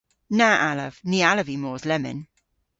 Na 0.37 0.49
allav. 0.69 0.93
Ny 1.09 1.19
allav 1.29 1.47
vy 1.49 1.57
mos 1.63 1.83
lemmyn. 1.89 2.19